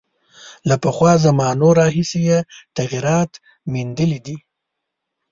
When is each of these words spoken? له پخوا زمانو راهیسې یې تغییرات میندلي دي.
له 0.69 0.75
پخوا 0.83 1.13
زمانو 1.25 1.67
راهیسې 1.79 2.19
یې 2.29 2.39
تغییرات 2.77 3.31
میندلي 3.71 4.19
دي. 4.25 4.37